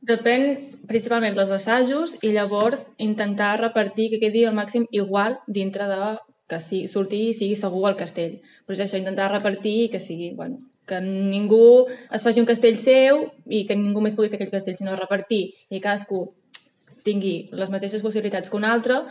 Depèn 0.09 0.43
principalment 0.89 1.37
dels 1.37 1.53
assajos 1.55 2.17
i 2.19 2.33
llavors 2.35 2.83
intentar 2.97 3.53
repartir 3.61 4.09
que 4.11 4.19
quedi 4.25 4.43
al 4.43 4.57
màxim 4.57 4.89
igual 4.91 5.37
dintre 5.47 5.87
de 5.87 6.17
que 6.49 6.59
sigui, 6.59 6.89
surti 6.91 7.21
i 7.29 7.37
sigui 7.37 7.55
segur 7.55 7.85
el 7.93 7.95
castell. 7.95 8.41
Però 8.65 8.75
és 8.75 8.83
això, 8.83 8.99
intentar 8.99 9.29
repartir 9.31 9.85
i 9.85 9.87
que 9.93 10.03
sigui, 10.03 10.33
bueno, 10.35 10.59
que 10.89 10.99
ningú 10.99 11.87
es 11.87 12.27
faci 12.27 12.43
un 12.43 12.49
castell 12.49 12.75
seu 12.81 13.23
i 13.47 13.63
que 13.69 13.79
ningú 13.79 14.03
més 14.03 14.19
pugui 14.19 14.27
fer 14.27 14.41
aquell 14.41 14.51
castell, 14.57 14.75
sinó 14.75 14.97
repartir 14.99 15.45
i 15.69 15.79
cadascú 15.79 16.25
tingui 17.05 17.49
les 17.55 17.69
mateixes 17.73 18.03
possibilitats 18.05 18.49
que 18.49 18.57
un 18.59 18.67
altre 18.67 19.01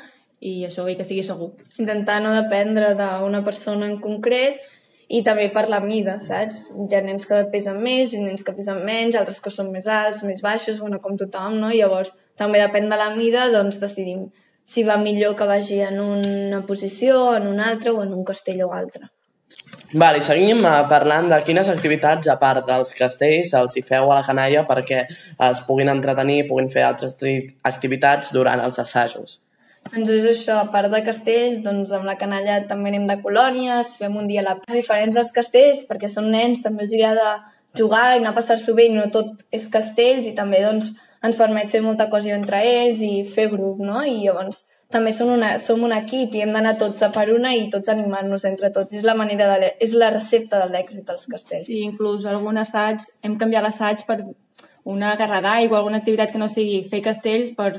i 0.40 0.64
això 0.66 0.86
i 0.88 0.96
que 0.98 1.06
sigui 1.06 1.24
segur. 1.26 1.52
Intentar 1.78 2.20
no 2.22 2.34
dependre 2.36 2.94
d'una 2.98 3.42
persona 3.46 3.88
en 3.90 3.98
concret 4.02 4.60
i 5.08 5.22
també 5.24 5.48
per 5.52 5.64
la 5.72 5.80
mida, 5.80 6.18
saps? 6.20 6.60
Hi 6.76 6.94
ha 6.94 7.00
nens 7.04 7.26
que 7.26 7.40
pesen 7.52 7.80
més 7.82 8.12
i 8.12 8.20
nens 8.22 8.44
que 8.44 8.54
pesen 8.56 8.82
menys, 8.84 9.16
altres 9.16 9.40
que 9.40 9.52
són 9.54 9.72
més 9.72 9.88
alts, 9.88 10.22
més 10.28 10.44
baixos, 10.44 10.80
bueno, 10.82 11.00
com 11.04 11.16
tothom, 11.16 11.56
no? 11.62 11.72
Llavors, 11.72 12.12
també 12.36 12.60
depèn 12.60 12.90
de 12.92 13.00
la 13.00 13.14
mida, 13.16 13.48
doncs 13.54 13.80
decidim 13.80 14.28
si 14.68 14.84
va 14.84 14.98
millor 15.00 15.34
que 15.36 15.48
vagi 15.48 15.80
en 15.80 16.00
una 16.04 16.64
posició, 16.66 17.34
en 17.36 17.46
una 17.48 17.70
altra 17.72 17.94
o 17.94 18.02
en 18.04 18.12
un 18.12 18.24
castell 18.30 18.66
o 18.66 18.74
altre. 18.76 19.08
Vale, 19.92 20.20
seguim 20.20 20.58
eh, 20.68 20.70
parlant 20.90 21.30
de 21.30 21.38
quines 21.46 21.68
activitats, 21.72 22.28
a 22.28 22.36
part 22.36 22.66
dels 22.68 22.92
castells, 22.92 23.54
els 23.56 23.76
hi 23.76 23.82
feu 23.88 24.10
a 24.10 24.18
la 24.18 24.24
canalla 24.26 24.66
perquè 24.68 25.04
es 25.08 25.62
puguin 25.64 25.88
entretenir, 25.88 26.42
puguin 26.48 26.68
fer 26.68 26.84
altres 26.84 27.16
activitats 27.64 28.34
durant 28.36 28.60
els 28.60 28.78
assajos. 28.78 29.38
Doncs 29.88 30.10
és 30.12 30.26
això, 30.28 30.58
a 30.60 30.68
part 30.68 30.92
de 30.92 31.00
castells, 31.06 31.62
doncs 31.64 31.94
amb 31.96 32.04
la 32.04 32.18
canalla 32.20 32.60
també 32.68 32.92
anem 32.92 33.06
de 33.08 33.16
colònies, 33.22 33.94
fem 33.96 34.16
un 34.20 34.28
dia 34.28 34.42
a 34.42 34.48
la 34.50 34.56
plaça 34.58 34.76
diferents 34.76 35.16
als 35.16 35.32
castells, 35.32 35.86
perquè 35.88 36.10
són 36.12 36.28
nens, 36.34 36.60
també 36.60 36.84
els 36.84 36.92
agrada 36.92 37.38
jugar 37.78 38.10
i 38.12 38.18
anar 38.18 38.34
a 38.34 38.36
passar-s'ho 38.36 38.74
bé 38.76 38.90
i 38.90 38.92
no 38.92 39.06
tot 39.14 39.46
és 39.54 39.68
castells 39.72 40.28
i 40.28 40.34
també 40.36 40.60
doncs 40.66 40.92
ens 41.24 41.38
permet 41.38 41.72
fer 41.72 41.80
molta 41.80 42.10
cosió 42.12 42.36
entre 42.36 42.60
ells 42.60 43.00
i 43.00 43.22
fer 43.24 43.48
grup, 43.54 43.80
no? 43.80 44.02
I 44.04 44.20
llavors 44.26 44.66
també 44.92 45.12
som, 45.12 45.28
una, 45.34 45.50
som 45.60 45.82
un 45.84 45.92
equip 45.92 46.34
i 46.34 46.42
hem 46.44 46.54
d'anar 46.54 46.78
tots 46.80 47.02
a 47.04 47.10
per 47.12 47.26
una 47.34 47.52
i 47.56 47.66
tots 47.72 47.90
animar-nos 47.92 48.46
entre 48.48 48.70
tots. 48.72 48.94
És 48.96 49.04
la 49.04 49.16
manera 49.18 49.50
de 49.50 49.72
és 49.84 49.92
la 49.92 50.08
recepta 50.14 50.62
de 50.62 50.72
l'èxit 50.72 51.04
dels 51.04 51.28
castells. 51.28 51.66
Sí, 51.68 51.82
inclús 51.84 52.24
algun 52.26 52.56
assaig, 52.64 53.04
hem 53.22 53.36
canviat 53.40 53.66
l'assaig 53.66 54.06
per 54.08 54.22
una 54.88 55.14
guerra 55.20 55.42
d'aigua, 55.44 55.82
alguna 55.82 56.00
activitat 56.00 56.32
que 56.32 56.40
no 56.40 56.48
sigui 56.48 56.80
fer 56.88 57.02
castells 57.04 57.52
per 57.56 57.72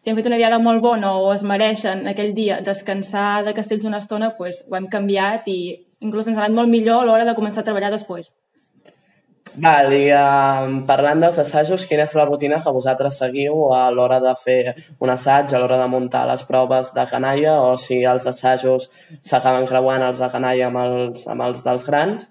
si 0.00 0.10
hem 0.10 0.18
fet 0.18 0.28
una 0.30 0.38
diada 0.40 0.58
molt 0.62 0.82
bona 0.82 1.12
o 1.20 1.30
es 1.32 1.44
mereixen 1.46 2.06
aquell 2.10 2.34
dia 2.34 2.60
descansar 2.66 3.44
de 3.46 3.54
castells 3.54 3.86
una 3.86 4.02
estona, 4.02 4.32
pues, 4.36 4.64
ho 4.66 4.76
hem 4.78 4.86
canviat 4.90 5.46
i 5.50 5.58
inclús 6.00 6.26
ens 6.26 6.38
ha 6.38 6.44
anat 6.46 6.54
molt 6.58 6.70
millor 6.74 7.02
a 7.02 7.06
l'hora 7.06 7.26
de 7.28 7.34
començar 7.38 7.62
a 7.62 7.68
treballar 7.70 7.90
després. 7.94 8.34
Val, 9.62 9.90
i 9.90 10.06
uh, 10.14 10.66
parlant 10.86 11.22
dels 11.22 11.38
assajos, 11.42 11.86
quina 11.90 12.04
és 12.06 12.14
la 12.14 12.26
rutina 12.28 12.60
que 12.62 12.72
vosaltres 12.74 13.18
seguiu 13.18 13.68
a 13.74 13.88
l'hora 13.90 14.20
de 14.22 14.32
fer 14.38 14.74
un 15.02 15.10
assaig, 15.10 15.50
a 15.50 15.60
l'hora 15.60 15.78
de 15.80 15.88
muntar 15.90 16.24
les 16.30 16.44
proves 16.46 16.92
de 16.94 17.04
canalla, 17.10 17.56
o 17.66 17.76
si 17.80 18.00
els 18.06 18.26
assajos 18.30 18.88
s'acaben 19.18 19.66
creuant 19.66 20.04
els 20.06 20.22
de 20.22 20.30
canalla 20.30 20.68
amb 20.68 20.82
els, 20.84 21.26
amb 21.26 21.46
els 21.48 21.62
dels 21.66 21.86
grans? 21.88 22.28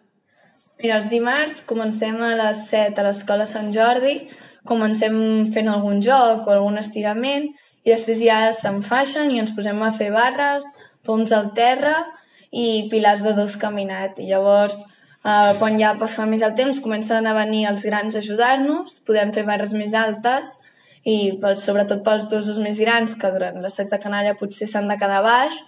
Mira, 0.80 1.00
els 1.02 1.10
dimarts 1.12 1.64
comencem 1.68 2.20
a 2.22 2.34
les 2.40 2.68
7 2.70 3.02
a 3.02 3.08
l'Escola 3.10 3.48
Sant 3.50 3.74
Jordi, 3.76 4.20
comencem 4.68 5.18
fent 5.56 5.72
algun 5.72 6.04
joc 6.06 6.48
o 6.48 6.54
algun 6.54 6.80
estirament, 6.80 7.50
i 7.84 7.92
després 7.92 8.22
ja 8.24 8.44
s'enfaixen 8.54 9.32
i 9.32 9.42
ens 9.44 9.56
posem 9.56 9.82
a 9.84 9.94
fer 9.96 10.14
barres, 10.16 10.68
poms 11.08 11.32
al 11.36 11.54
terra 11.58 11.98
i 12.52 12.88
pilars 12.92 13.24
de 13.24 13.34
dos 13.36 13.56
caminat. 13.60 14.20
I 14.20 14.32
llavors 14.32 14.80
Uh, 15.28 15.52
quan 15.60 15.76
ja 15.76 15.90
passa 16.00 16.24
més 16.24 16.44
el 16.46 16.54
temps 16.56 16.80
comencen 16.80 17.26
a 17.28 17.34
venir 17.36 17.66
els 17.68 17.84
grans 17.84 18.16
a 18.16 18.22
ajudar-nos, 18.24 19.02
podem 19.04 19.34
fer 19.36 19.44
barres 19.50 19.74
més 19.76 19.92
altes 19.92 20.54
i 21.04 21.34
pel, 21.42 21.58
sobretot 21.60 22.00
pels 22.06 22.30
dosos 22.32 22.62
més 22.64 22.80
grans 22.80 23.18
que 23.20 23.32
durant 23.34 23.60
les 23.60 23.76
sets 23.76 23.92
de 23.92 24.00
canalla 24.00 24.38
potser 24.40 24.70
s'han 24.72 24.88
de 24.88 24.96
quedar 25.02 25.20
baix 25.26 25.60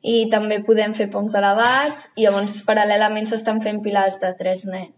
i 0.00 0.30
també 0.32 0.62
podem 0.64 0.96
fer 0.96 1.10
pongs 1.12 1.36
elevats 1.36 2.08
i 2.16 2.24
llavors 2.24 2.56
paral·lelament 2.64 3.28
s'estan 3.28 3.60
fent 3.60 3.84
pilars 3.84 4.16
de 4.24 4.32
3 4.40 4.66
net. 4.72 4.90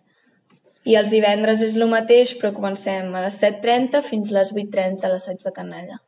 I 0.86 0.94
els 1.00 1.10
divendres 1.10 1.66
és 1.66 1.74
el 1.74 1.88
mateix, 1.90 2.38
però 2.38 2.54
comencem 2.54 3.10
a 3.18 3.26
les 3.26 3.42
7.30 3.42 4.04
fins 4.06 4.30
a 4.30 4.38
les 4.38 4.54
8.30 4.54 5.08
a 5.08 5.16
les 5.16 5.30
7 5.32 5.48
de 5.48 5.58
canalla. 5.58 6.03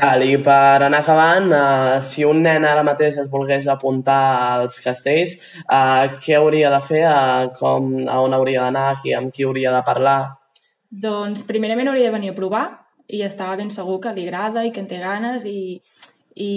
Val, 0.00 0.22
I 0.24 0.38
per 0.40 0.80
anar 0.86 1.02
acabant, 1.02 1.50
uh, 1.52 1.98
si 2.00 2.24
un 2.24 2.38
nen 2.40 2.64
ara 2.64 2.80
mateix 2.86 3.18
es 3.20 3.26
volgués 3.28 3.66
apuntar 3.68 4.20
als 4.54 4.78
castells, 4.80 5.34
uh, 5.66 6.08
què 6.24 6.38
hauria 6.38 6.70
de 6.72 6.78
fer, 6.80 7.02
uh, 7.04 7.50
com, 7.58 7.90
a 8.08 8.20
on 8.24 8.32
hauria 8.32 8.62
d'anar, 8.64 8.94
amb 9.18 9.34
qui 9.34 9.44
hauria 9.44 9.74
de 9.74 9.82
parlar? 9.84 10.20
Doncs 10.88 11.44
primerament 11.44 11.90
hauria 11.92 12.08
de 12.08 12.14
venir 12.14 12.30
a 12.32 12.36
provar 12.38 12.62
i 13.12 13.20
estar 13.26 13.50
ben 13.60 13.68
segur 13.70 13.98
que 14.00 14.14
li 14.16 14.24
agrada 14.24 14.64
i 14.64 14.72
que 14.72 14.80
en 14.80 14.88
té 14.88 15.00
ganes 15.02 15.44
i, 15.44 15.82
i 16.40 16.52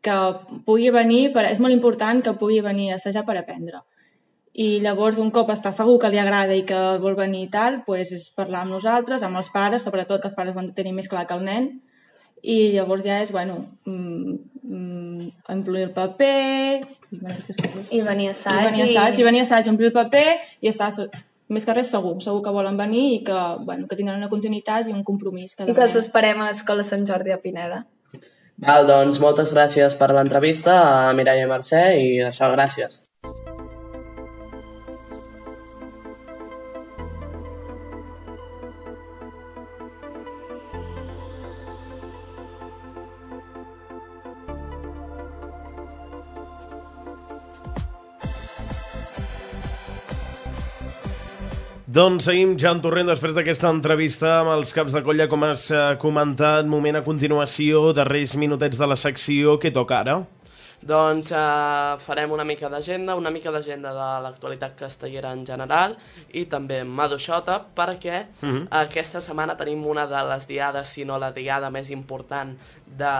que 0.00 0.16
pugui 0.64 0.88
venir, 0.94 1.34
per, 1.34 1.44
és 1.50 1.60
molt 1.60 1.76
important 1.76 2.24
que 2.24 2.36
pugui 2.40 2.62
venir 2.64 2.90
a 2.92 2.96
assajar 2.96 3.26
per 3.28 3.36
aprendre. 3.36 3.82
I 4.56 4.80
llavors, 4.80 5.20
un 5.20 5.28
cop 5.30 5.52
està 5.52 5.74
segur 5.76 5.98
que 6.00 6.08
li 6.08 6.18
agrada 6.18 6.56
i 6.56 6.64
que 6.64 6.80
vol 7.04 7.14
venir 7.18 7.44
i 7.44 7.50
tal, 7.52 7.82
pues, 7.84 8.08
és 8.16 8.30
parlar 8.32 8.64
amb 8.64 8.72
nosaltres, 8.78 9.22
amb 9.22 9.36
els 9.36 9.52
pares, 9.52 9.84
sobretot 9.84 10.24
que 10.24 10.32
els 10.32 10.38
pares 10.38 10.56
van 10.56 10.72
tenir 10.72 10.96
més 10.96 11.12
clar 11.12 11.26
que 11.28 11.36
el 11.36 11.44
nen, 11.44 11.68
i 12.42 12.58
llavors 12.74 13.04
ja 13.06 13.20
és, 13.22 13.32
bueno, 13.34 13.60
mm, 13.86 14.36
mm, 14.62 15.32
omplir 15.54 15.88
el 15.88 15.94
paper... 15.96 16.84
I, 17.08 17.98
I 17.98 18.02
venir 18.04 18.28
a 18.28 18.34
assaig. 18.34 18.60
I 18.60 18.70
venir 18.70 18.84
a 18.84 18.86
assaig, 18.90 19.16
i, 19.16 19.20
i 19.20 19.26
venir 19.26 19.42
a 19.42 19.46
assaig, 19.46 19.70
omplir 19.72 19.90
el 19.90 19.96
paper 19.96 20.26
i 20.60 20.68
estar 20.68 20.90
més 21.48 21.64
que 21.64 21.74
res 21.76 21.90
segur, 21.92 22.16
segur 22.24 22.42
que 22.44 22.52
volen 22.52 22.76
venir 22.76 23.04
i 23.14 23.20
que, 23.24 23.38
bueno, 23.64 23.88
que 23.88 23.96
tindran 23.96 24.20
una 24.20 24.28
continuïtat 24.32 24.88
i 24.88 24.94
un 24.94 25.04
compromís. 25.04 25.56
Cada 25.56 25.72
I 25.72 25.76
que 25.76 25.86
els 25.86 25.96
esperem 26.02 26.42
a 26.42 26.50
l'Escola 26.50 26.84
Sant 26.84 27.06
Jordi 27.08 27.32
a 27.32 27.40
Pineda. 27.40 27.84
Val, 28.58 28.88
doncs 28.88 29.20
moltes 29.22 29.52
gràcies 29.54 29.94
per 29.96 30.10
l'entrevista 30.12 30.74
a 30.82 31.12
Mireia 31.16 31.46
i 31.46 31.50
Mercè 31.50 31.84
i 32.02 32.08
això, 32.26 32.50
gràcies. 32.52 33.07
Doncs 51.88 52.26
seguim, 52.28 52.50
Jan 52.60 52.82
Torrent, 52.84 53.08
després 53.08 53.32
d'aquesta 53.32 53.70
entrevista 53.72 54.34
amb 54.42 54.50
els 54.58 54.74
caps 54.76 54.92
de 54.92 55.00
colla, 55.06 55.24
com 55.32 55.46
has 55.46 55.62
eh, 55.72 55.84
comentat, 56.02 56.66
moment 56.68 56.98
a 56.98 57.00
continuació, 57.06 57.94
darrers 57.96 58.34
minutets 58.36 58.76
de 58.76 58.88
la 58.90 58.98
secció, 59.00 59.54
que 59.62 59.72
toca 59.72 60.02
ara? 60.02 60.18
Doncs 60.84 61.32
eh, 61.32 61.94
farem 62.04 62.34
una 62.36 62.44
mica 62.44 62.68
d'agenda, 62.68 63.16
una 63.16 63.32
mica 63.32 63.50
d'agenda 63.50 63.94
de 63.96 64.08
l'actualitat 64.26 64.76
castellera 64.78 65.32
en 65.32 65.46
general 65.48 65.96
i 66.36 66.44
també 66.44 66.82
Maduixota 66.84 67.56
perquè 67.74 68.18
uh 68.20 68.46
mhm. 68.46 68.56
-huh. 68.56 68.66
aquesta 68.84 69.20
setmana 69.20 69.56
tenim 69.56 69.86
una 69.86 70.06
de 70.06 70.22
les 70.28 70.46
diades, 70.46 70.88
si 70.88 71.04
no 71.04 71.18
la 71.18 71.32
diada 71.32 71.70
més 71.70 71.90
important 71.90 72.54
de, 72.98 73.12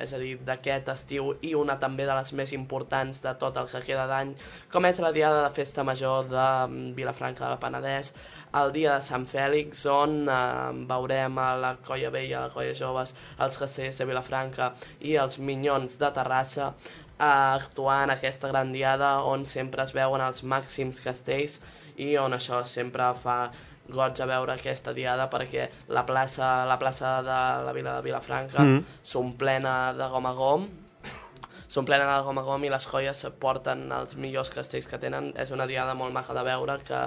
és 0.00 0.14
a 0.14 0.20
dir, 0.20 0.32
d'aquest 0.46 0.88
estiu 0.94 1.32
i 1.44 1.54
una 1.58 1.76
també 1.82 2.06
de 2.08 2.14
les 2.16 2.32
més 2.36 2.54
importants 2.56 3.20
de 3.24 3.34
tot 3.40 3.58
el 3.60 3.68
que 3.70 3.82
queda 3.86 4.06
d'any, 4.10 4.34
com 4.72 4.88
és 4.88 5.00
la 5.04 5.12
diada 5.12 5.42
de 5.44 5.52
Festa 5.54 5.84
Major 5.84 6.28
de 6.30 6.46
mm, 6.68 6.94
Vilafranca 6.96 7.48
del 7.48 7.60
Penedès, 7.62 8.14
el 8.54 8.72
dia 8.74 8.96
de 8.96 9.04
Sant 9.04 9.26
Fèlix, 9.26 9.84
on 9.90 10.28
eh, 10.30 10.82
veurem 10.90 11.38
a 11.42 11.48
la 11.60 11.74
Colla 11.84 12.10
Vella, 12.14 12.46
la 12.46 12.52
Colla 12.54 12.74
Joves, 12.78 13.14
els 13.38 13.58
Castells 13.60 13.98
de 14.00 14.08
Vilafranca 14.08 14.72
i 15.02 15.16
els 15.20 15.38
Minyons 15.38 15.98
de 16.00 16.12
Terrassa 16.14 16.72
eh, 17.18 17.24
actuant 17.26 18.10
aquesta 18.14 18.48
gran 18.48 18.72
diada 18.72 19.16
on 19.26 19.44
sempre 19.48 19.84
es 19.84 19.94
veuen 19.94 20.22
els 20.24 20.42
màxims 20.42 21.02
castells 21.04 21.60
i 21.96 22.14
on 22.18 22.34
això 22.36 22.64
sempre 22.66 23.12
fa 23.18 23.38
goig 23.88 24.20
a 24.20 24.26
veure 24.26 24.54
aquesta 24.54 24.94
diada 24.96 25.28
perquè 25.30 25.68
la 25.88 26.06
plaça, 26.06 26.64
la 26.66 26.78
plaça 26.78 27.18
de 27.22 27.40
la 27.66 27.72
vila 27.72 27.96
de 27.96 28.02
Vilafranca 28.02 28.62
mm 28.62 28.78
-hmm. 28.78 28.84
s'omplena 29.02 29.92
de 29.92 30.08
gom 30.08 30.26
a 30.26 30.32
gom 30.32 30.68
s'omplena 31.74 32.06
de 32.06 32.22
gom 32.22 32.38
a 32.38 32.44
gom 32.46 32.64
i 32.64 32.70
les 32.70 32.86
joies 32.86 33.24
porten 33.42 33.90
els 33.92 34.14
millors 34.20 34.52
castells 34.54 34.86
que 34.86 35.00
tenen. 35.02 35.32
És 35.40 35.50
una 35.54 35.66
diada 35.66 35.96
molt 35.98 36.14
maca 36.14 36.36
de 36.36 36.44
veure 36.46 36.78
que 36.86 37.00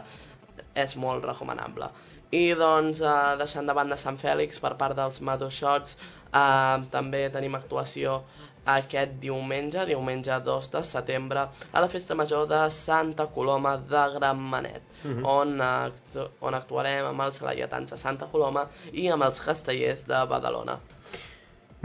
és 0.75 0.95
molt 0.99 1.25
recomanable. 1.25 1.89
I 2.35 2.51
doncs, 2.59 2.99
eh, 2.99 3.35
deixant 3.39 3.67
de 3.69 3.73
banda 3.77 3.97
Sant 3.97 4.17
Fèlix 4.19 4.59
per 4.59 4.73
part 4.75 4.97
dels 4.97 5.21
Madoixots, 5.21 5.95
eh, 6.33 6.77
també 6.91 7.29
tenim 7.31 7.55
actuació 7.55 8.23
aquest 8.67 9.17
diumenge, 9.21 9.85
diumenge 9.87 10.39
2 10.45 10.69
de 10.73 10.83
setembre, 10.83 11.47
a 11.71 11.81
la 11.83 11.89
Festa 11.91 12.15
Major 12.15 12.47
de 12.49 12.61
Santa 12.73 13.27
Coloma 13.33 13.77
de 13.77 14.03
Gran 14.17 14.39
Manet, 14.39 14.83
uh 15.03 15.07
mhm. 15.07 15.23
-huh. 15.23 15.39
on, 15.41 15.61
actu 15.61 16.27
on 16.41 16.53
actuarem 16.53 17.05
amb 17.05 17.21
els 17.21 17.41
laietans 17.41 17.91
de 17.91 17.97
Santa 17.97 18.25
Coloma 18.25 18.67
i 18.93 19.07
amb 19.07 19.23
els 19.23 19.39
castellers 19.39 20.05
de 20.07 20.25
Badalona. 20.29 20.79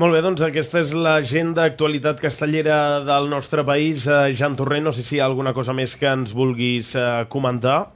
Molt 0.00 0.14
bé, 0.14 0.22
doncs 0.24 0.40
aquesta 0.40 0.80
és 0.80 0.94
l'agenda 0.96 1.66
actualitat 1.68 2.20
castellera 2.20 3.00
del 3.04 3.28
nostre 3.28 3.62
país. 3.62 4.06
Eh, 4.06 4.32
Jan 4.34 4.56
Torrent, 4.56 4.84
no 4.84 4.92
sé 4.92 5.02
si 5.02 5.16
hi 5.16 5.20
ha 5.20 5.26
alguna 5.26 5.52
cosa 5.52 5.74
més 5.76 5.96
que 5.96 6.06
ens 6.06 6.32
vulguis 6.32 6.94
eh, 6.96 7.26
comentar. 7.28 7.90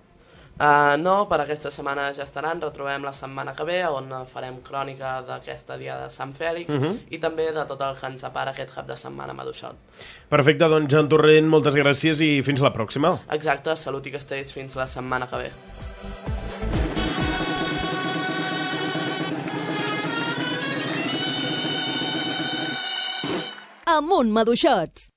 Uh, 0.56 0.96
no, 0.96 1.26
per 1.28 1.36
aquesta 1.42 1.68
setmana 1.68 2.06
ja 2.16 2.24
estaran, 2.24 2.62
retrobem 2.64 3.02
la 3.04 3.12
setmana 3.12 3.52
que 3.52 3.64
ve 3.68 3.82
on 3.92 4.08
farem 4.30 4.62
crònica 4.64 5.18
d'aquesta 5.26 5.76
dia 5.76 5.98
de 6.00 6.06
Sant 6.08 6.32
Fèlix 6.32 6.70
uh 6.72 6.80
-huh. 6.80 6.94
i 7.10 7.18
també 7.18 7.52
de 7.52 7.64
tot 7.68 7.82
el 7.82 7.94
que 7.94 8.06
ens 8.06 8.20
separa 8.22 8.52
aquest 8.52 8.74
cap 8.74 8.86
de 8.86 8.96
setmana 8.96 9.32
a 9.32 9.34
Maduixot. 9.34 9.76
Perfecte, 10.30 10.64
doncs 10.64 10.90
Jan 10.90 11.08
Torrent, 11.08 11.46
moltes 11.46 11.74
gràcies 11.74 12.20
i 12.20 12.42
fins 12.42 12.60
la 12.60 12.72
pròxima. 12.72 13.18
Exacte, 13.30 13.76
salut 13.76 14.06
i 14.06 14.10
castells 14.10 14.52
fins 14.52 14.74
la 14.76 14.86
setmana 14.86 15.26
que 15.26 15.36
ve. 15.36 15.50
Amunt, 23.84 24.30
maduixots! 24.30 25.15